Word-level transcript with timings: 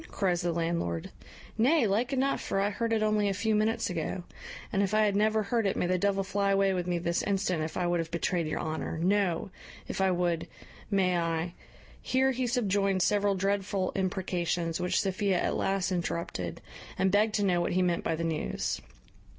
cries 0.09 0.41
the 0.41 0.51
landlord; 0.51 1.11
"nay, 1.59 1.85
like 1.85 2.11
enough, 2.11 2.41
for 2.41 2.59
I 2.59 2.71
heard 2.71 2.91
it 2.91 3.03
only 3.03 3.29
a 3.29 3.35
few 3.35 3.53
minutes 3.53 3.87
ago; 3.87 4.23
and 4.73 4.81
if 4.81 4.95
I 4.95 5.01
had 5.01 5.15
never 5.15 5.43
heard 5.43 5.67
it, 5.67 5.77
may 5.77 5.85
the 5.85 5.99
devil 5.99 6.23
fly 6.23 6.49
away 6.49 6.73
with 6.73 6.87
me 6.87 6.97
this 6.97 7.21
instant 7.21 7.61
if 7.61 7.77
I 7.77 7.85
would 7.85 7.99
have 7.99 8.09
betrayed 8.09 8.47
your 8.47 8.59
honour! 8.61 8.97
no, 8.97 9.51
if 9.87 10.01
I 10.01 10.09
would, 10.09 10.47
may 10.89 11.17
I" 11.17 11.53
Here 12.01 12.31
he 12.31 12.47
subjoined 12.47 13.03
several 13.03 13.35
dreadful 13.35 13.91
imprecations, 13.93 14.79
which 14.79 14.99
Sophia 14.99 15.39
at 15.39 15.53
last 15.55 15.91
interrupted, 15.91 16.61
and 16.97 17.11
begged 17.11 17.35
to 17.35 17.45
know 17.45 17.61
what 17.61 17.73
he 17.73 17.83
meant 17.83 18.03
by 18.03 18.15
the 18.15 18.23
news. 18.23 18.81